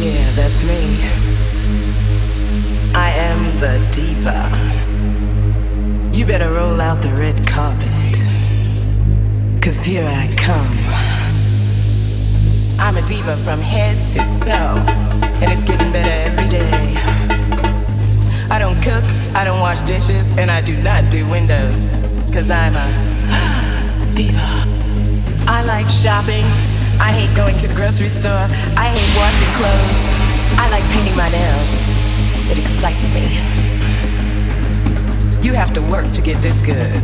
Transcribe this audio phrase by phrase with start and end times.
[0.00, 0.96] Yeah, that's me.
[2.94, 4.48] I am the diva.
[6.16, 8.16] You better roll out the red carpet.
[9.62, 10.72] Cause here I come.
[12.80, 14.80] I'm a diva from head to toe.
[15.42, 16.96] And it's getting better every day.
[18.50, 19.04] I don't cook,
[19.34, 21.84] I don't wash dishes, and I do not do windows.
[22.32, 24.64] Cause I'm a diva.
[25.46, 26.69] I like shopping.
[27.00, 28.46] I hate going to the grocery store.
[28.76, 29.98] I hate washing clothes.
[30.60, 31.68] I like painting my nails.
[32.52, 33.24] It excites me.
[35.42, 37.02] You have to work to get this good.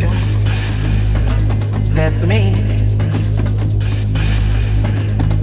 [1.96, 2.52] That's me.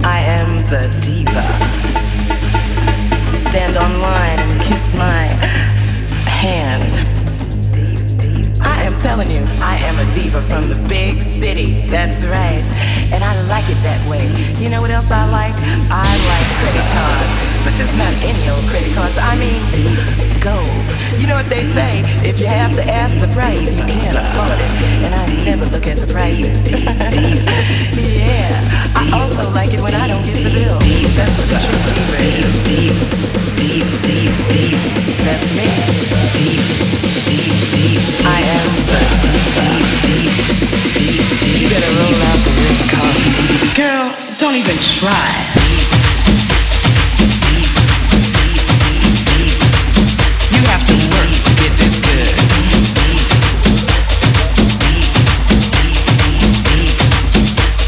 [0.06, 1.42] I am the diva.
[3.50, 5.24] Stand online and kiss my
[6.30, 6.92] hand.
[8.62, 11.88] I am telling you, I am a diva from the big city.
[11.88, 12.93] That's right.
[13.14, 14.26] And I like it that way.
[14.58, 15.54] You know what else I like?
[15.86, 17.30] I like credit cards.
[17.62, 19.14] But just not any old credit cards.
[19.22, 19.62] I mean,
[20.42, 20.82] gold.
[21.22, 22.02] You know what they say?
[22.26, 23.93] If you have to ask the price, you
[44.54, 45.10] don't even try.
[50.52, 52.28] You have to work to get this good.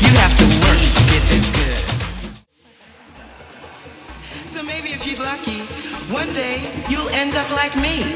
[0.03, 1.79] You have to work to get this good.
[4.51, 5.61] So maybe if you're lucky,
[6.13, 8.16] one day you'll end up like me.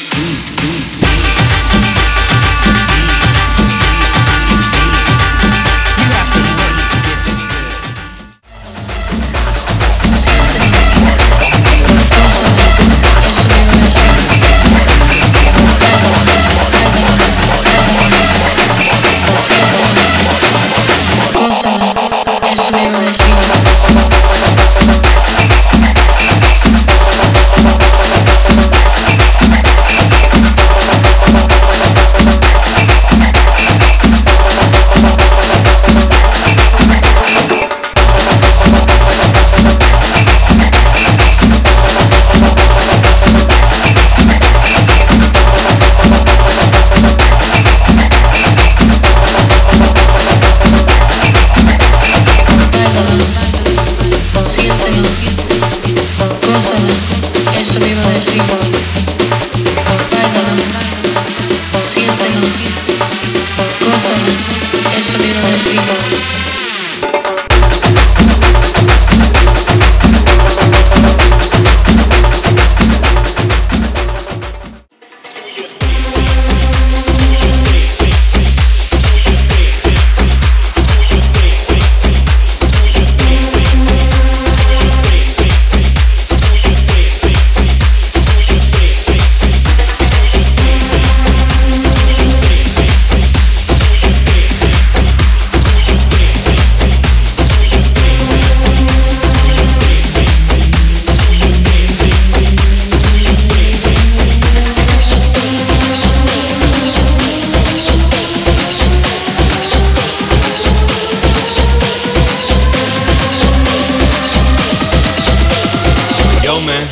[116.51, 116.89] Yo, man,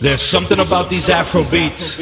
[0.00, 2.00] there's something about these Afro beats.